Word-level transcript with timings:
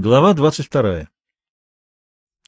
Глава 0.00 0.32
22. 0.32 1.08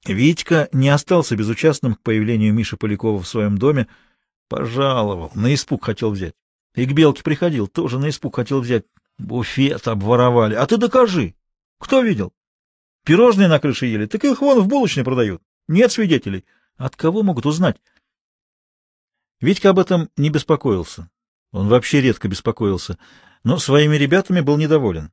Витька 0.06 0.68
не 0.70 0.88
остался 0.88 1.34
безучастным 1.34 1.96
к 1.96 2.00
появлению 2.00 2.54
Миши 2.54 2.76
Полякова 2.76 3.20
в 3.20 3.26
своем 3.26 3.58
доме. 3.58 3.88
Пожаловал, 4.48 5.32
на 5.34 5.52
испуг 5.52 5.84
хотел 5.84 6.12
взять. 6.12 6.36
И 6.76 6.86
к 6.86 6.92
Белке 6.92 7.24
приходил, 7.24 7.66
тоже 7.66 7.98
на 7.98 8.08
испуг 8.08 8.36
хотел 8.36 8.60
взять. 8.60 8.84
Буфет 9.18 9.88
обворовали. 9.88 10.54
А 10.54 10.64
ты 10.64 10.76
докажи. 10.76 11.34
Кто 11.80 12.02
видел? 12.02 12.32
Пирожные 13.04 13.48
на 13.48 13.58
крыше 13.58 13.86
ели, 13.86 14.06
так 14.06 14.24
их 14.24 14.40
вон 14.42 14.60
в 14.60 14.68
булочной 14.68 15.02
продают. 15.02 15.42
Нет 15.66 15.90
свидетелей. 15.90 16.44
От 16.76 16.94
кого 16.94 17.24
могут 17.24 17.46
узнать? 17.46 17.82
Витька 19.40 19.70
об 19.70 19.80
этом 19.80 20.08
не 20.16 20.30
беспокоился. 20.30 21.10
Он 21.50 21.66
вообще 21.66 22.00
редко 22.00 22.28
беспокоился, 22.28 22.96
но 23.42 23.58
своими 23.58 23.96
ребятами 23.96 24.40
был 24.40 24.56
недоволен. 24.56 25.10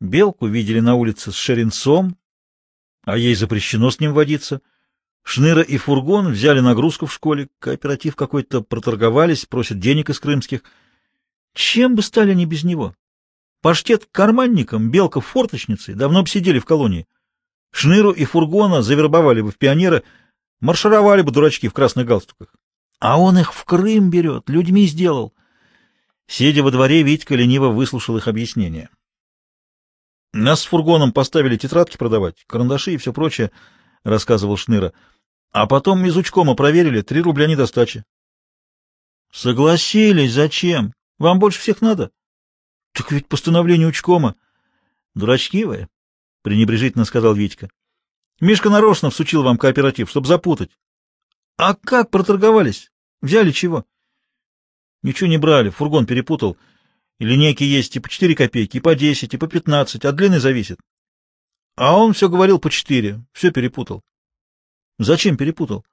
Белку 0.00 0.46
видели 0.46 0.80
на 0.80 0.94
улице 0.94 1.32
с 1.32 1.34
Шеренцом, 1.34 2.16
а 3.04 3.16
ей 3.16 3.34
запрещено 3.34 3.90
с 3.90 3.98
ним 3.98 4.12
водиться. 4.12 4.60
Шныра 5.22 5.62
и 5.62 5.76
фургон 5.78 6.32
взяли 6.32 6.60
нагрузку 6.60 7.06
в 7.06 7.12
школе, 7.12 7.48
кооператив 7.58 8.14
какой-то 8.14 8.60
проторговались, 8.62 9.46
просят 9.46 9.80
денег 9.80 10.10
из 10.10 10.20
крымских. 10.20 10.62
Чем 11.54 11.94
бы 11.94 12.02
стали 12.02 12.32
они 12.32 12.46
без 12.46 12.62
него? 12.62 12.94
Паштет 13.62 14.06
карманником, 14.12 14.90
белка 14.90 15.20
форточницей, 15.20 15.94
давно 15.94 16.22
бы 16.22 16.28
сидели 16.28 16.58
в 16.58 16.66
колонии. 16.66 17.06
Шныру 17.72 18.12
и 18.12 18.24
фургона 18.24 18.82
завербовали 18.82 19.40
бы 19.40 19.50
в 19.50 19.56
пионера, 19.56 20.02
маршировали 20.60 21.22
бы 21.22 21.32
дурачки 21.32 21.68
в 21.68 21.72
красных 21.72 22.06
галстуках. 22.06 22.54
А 23.00 23.18
он 23.18 23.38
их 23.38 23.52
в 23.52 23.64
Крым 23.64 24.10
берет, 24.10 24.48
людьми 24.48 24.86
сделал. 24.86 25.34
Сидя 26.26 26.62
во 26.62 26.70
дворе, 26.70 27.02
Витька 27.02 27.34
лениво 27.34 27.68
выслушал 27.68 28.16
их 28.16 28.28
объяснения. 28.28 28.90
Нас 30.36 30.60
с 30.60 30.64
фургоном 30.66 31.12
поставили 31.12 31.56
тетрадки 31.56 31.96
продавать, 31.96 32.44
карандаши 32.46 32.92
и 32.92 32.96
все 32.98 33.14
прочее,— 33.14 33.50
рассказывал 34.04 34.58
Шныра. 34.58 34.92
А 35.50 35.66
потом 35.66 36.04
из 36.04 36.14
учкома 36.14 36.54
проверили, 36.54 37.00
три 37.00 37.22
рубля 37.22 37.46
недостачи.— 37.46 38.04
Согласились, 39.32 40.34
зачем? 40.34 40.92
Вам 41.18 41.38
больше 41.38 41.58
всех 41.60 41.80
надо?— 41.80 42.10
Так 42.92 43.12
ведь 43.12 43.28
постановление 43.28 43.88
учкома.— 43.88 44.36
Дурачки 45.14 45.64
вы,— 45.64 45.88
пренебрежительно 46.42 47.06
сказал 47.06 47.32
Витька.— 47.32 47.70
Мишка 48.40 48.68
нарочно 48.68 49.08
всучил 49.08 49.42
вам 49.42 49.56
кооператив, 49.56 50.10
чтобы 50.10 50.26
запутать.— 50.26 50.70
А 51.56 51.72
как 51.72 52.10
проторговались? 52.10 52.92
Взяли 53.22 53.52
чего?— 53.52 53.86
Ничего 55.02 55.30
не 55.30 55.38
брали, 55.38 55.70
фургон 55.70 56.04
перепутал.— 56.04 56.58
линейки 57.24 57.64
есть 57.64 57.96
и 57.96 58.00
по 58.00 58.08
4 58.08 58.34
копейки, 58.34 58.76
и 58.76 58.80
по 58.80 58.94
10, 58.94 59.32
и 59.32 59.36
по 59.36 59.46
15, 59.46 60.04
от 60.04 60.16
длины 60.16 60.40
зависит. 60.40 60.78
А 61.76 61.96
он 61.96 62.12
все 62.12 62.28
говорил 62.28 62.58
по 62.58 62.70
4, 62.70 63.24
все 63.32 63.50
перепутал. 63.50 64.02
Зачем 64.98 65.36
перепутал? 65.36 65.84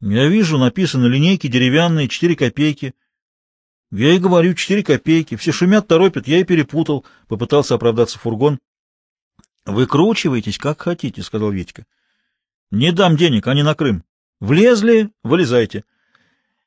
Я 0.00 0.28
вижу, 0.28 0.58
написано 0.58 1.06
линейки 1.06 1.46
деревянные, 1.46 2.08
4 2.08 2.36
копейки. 2.36 2.94
Я 3.90 4.14
и 4.14 4.18
говорю, 4.18 4.54
4 4.54 4.82
копейки. 4.82 5.36
Все 5.36 5.52
шумят, 5.52 5.88
торопят, 5.88 6.28
я 6.28 6.38
и 6.38 6.44
перепутал. 6.44 7.06
Попытался 7.28 7.74
оправдаться 7.74 8.18
фургон. 8.18 8.58
Выкручивайтесь, 9.64 10.58
как 10.58 10.82
хотите, 10.82 11.22
сказал 11.22 11.50
Витька. 11.50 11.86
Не 12.70 12.92
дам 12.92 13.16
денег, 13.16 13.46
они 13.46 13.62
на 13.62 13.74
Крым. 13.74 14.04
Влезли, 14.38 15.10
вылезайте. 15.22 15.84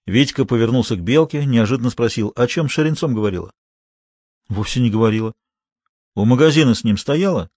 Витька 0.05 0.45
повернулся 0.45 0.95
к 0.95 1.01
Белке, 1.01 1.45
неожиданно 1.45 1.89
спросил, 1.89 2.33
о 2.35 2.47
чем 2.47 2.69
Шаренцом 2.69 3.13
говорила?— 3.13 3.53
Вовсе 4.49 4.79
не 4.79 4.89
говорила.— 4.89 5.33
У 6.15 6.25
магазина 6.25 6.73
с 6.73 6.83
ним 6.83 6.97
стояла? 6.97 7.49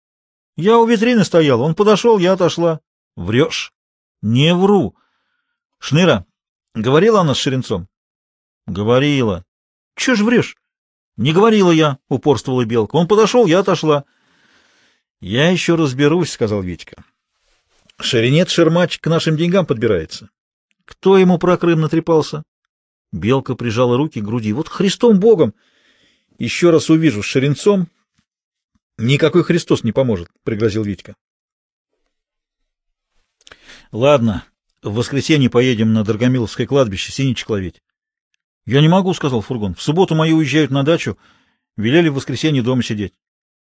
—Я 0.56 0.78
у 0.78 0.86
витрины 0.86 1.24
стояла, 1.24 1.62
он 1.62 1.74
подошел, 1.74 2.18
я 2.18 2.32
отошла.— 2.32 2.80
Врешь?— 3.16 3.72
Не 4.22 4.54
вру.— 4.54 4.96
Шныра, 5.78 6.26
говорила 6.74 7.20
она 7.20 7.34
с 7.34 7.38
Шеренцом?— 7.38 7.88
Говорила.— 8.66 9.44
Чего 9.96 10.16
ж 10.16 10.22
врешь?— 10.22 10.56
Не 11.16 11.32
говорила 11.32 11.70
я,— 11.70 11.98
упорствовала 12.08 12.64
Белка. 12.64 12.96
Он 12.96 13.08
подошел, 13.08 13.46
я 13.46 13.58
отошла.— 13.58 14.04
Я 15.20 15.50
еще 15.50 15.74
разберусь,— 15.74 16.30
сказал 16.32 16.62
Витька.— 16.62 17.04
Шеренец-шермач 18.00 18.98
к 18.98 19.06
нашим 19.08 19.36
деньгам 19.36 19.66
подбирается. 19.66 20.30
Кто 20.90 21.16
ему 21.16 21.38
про 21.38 21.56
Крым 21.56 21.80
натрепался? 21.80 22.42
Белка 23.12 23.54
прижала 23.54 23.96
руки 23.96 24.20
к 24.20 24.24
груди. 24.24 24.52
Вот 24.52 24.68
Христом 24.68 25.20
Богом! 25.20 25.54
Еще 26.38 26.70
раз 26.70 26.90
увижу 26.90 27.22
с 27.22 27.26
Шеренцом. 27.26 27.86
Никакой 28.98 29.44
Христос 29.44 29.84
не 29.84 29.92
поможет,— 29.92 30.28
пригрозил 30.44 30.82
Витька. 30.82 31.14
Ладно, 33.92 34.44
в 34.82 34.94
воскресенье 34.94 35.48
поедем 35.48 35.92
на 35.92 36.04
Доргомиловское 36.04 36.66
кладбище 36.66 37.12
синичек 37.12 37.48
ловить.— 37.50 37.80
Я 38.66 38.80
не 38.80 38.88
могу,— 38.88 39.14
сказал 39.14 39.42
фургон.— 39.42 39.74
В 39.76 39.82
субботу 39.82 40.14
мои 40.14 40.32
уезжают 40.32 40.70
на 40.70 40.82
дачу. 40.82 41.16
Велели 41.76 42.08
в 42.08 42.14
воскресенье 42.14 42.62
дома 42.62 42.82
сидеть. 42.82 43.14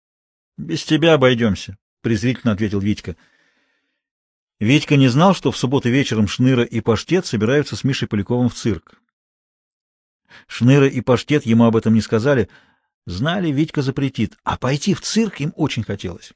—Без 0.59 0.85
тебя 0.85 1.15
обойдемся,— 1.15 1.79
презрительно 2.03 2.53
ответил 2.53 2.81
Витька. 2.81 3.17
Витька 4.61 4.97
не 4.97 5.09
знал, 5.09 5.35
что 5.35 5.51
в 5.51 5.57
субботу 5.57 5.89
вечером 5.89 6.29
Шныра 6.29 6.63
и 6.63 6.81
Паштет 6.81 7.27
собираются 7.27 7.77
с 7.77 7.85
Мишей 7.85 8.09
Поляковым 8.09 8.49
в 8.49 8.55
цирк. 8.55 9.01
Шныра 10.47 10.87
и 10.87 11.01
Паштет 11.01 11.45
ему 11.45 11.65
об 11.65 11.77
этом 11.77 11.95
не 11.95 12.01
сказали. 12.01 12.49
Знали, 13.07 13.51
Витька 13.51 13.83
запретит, 13.83 14.37
а 14.45 14.57
пойти 14.57 14.95
в 14.95 15.01
цирк 15.01 15.41
им 15.41 15.53
очень 15.57 15.83
хотелось. 15.83 16.33